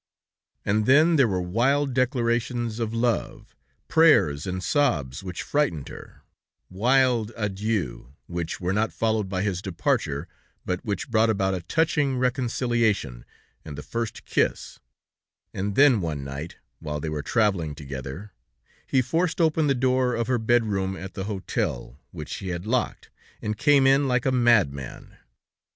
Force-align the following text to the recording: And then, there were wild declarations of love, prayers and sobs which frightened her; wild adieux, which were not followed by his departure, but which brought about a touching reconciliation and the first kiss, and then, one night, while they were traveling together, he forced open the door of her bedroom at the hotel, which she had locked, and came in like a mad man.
And 0.65 0.87
then, 0.87 1.15
there 1.15 1.27
were 1.27 1.39
wild 1.43 1.93
declarations 1.93 2.79
of 2.79 2.91
love, 2.91 3.55
prayers 3.87 4.47
and 4.47 4.63
sobs 4.63 5.21
which 5.21 5.43
frightened 5.43 5.89
her; 5.89 6.23
wild 6.71 7.31
adieux, 7.37 8.07
which 8.25 8.59
were 8.59 8.73
not 8.73 8.91
followed 8.91 9.29
by 9.29 9.43
his 9.43 9.61
departure, 9.61 10.27
but 10.65 10.83
which 10.83 11.11
brought 11.11 11.29
about 11.29 11.53
a 11.53 11.61
touching 11.61 12.17
reconciliation 12.17 13.25
and 13.63 13.77
the 13.77 13.83
first 13.83 14.25
kiss, 14.25 14.79
and 15.53 15.75
then, 15.75 16.01
one 16.01 16.23
night, 16.23 16.55
while 16.79 16.99
they 16.99 17.07
were 17.09 17.21
traveling 17.21 17.75
together, 17.75 18.31
he 18.87 19.03
forced 19.03 19.39
open 19.39 19.67
the 19.67 19.75
door 19.75 20.15
of 20.15 20.25
her 20.25 20.39
bedroom 20.39 20.95
at 20.97 21.13
the 21.13 21.25
hotel, 21.25 21.99
which 22.09 22.29
she 22.29 22.47
had 22.47 22.65
locked, 22.65 23.11
and 23.39 23.55
came 23.55 23.85
in 23.85 24.07
like 24.07 24.25
a 24.25 24.31
mad 24.31 24.73
man. 24.73 25.15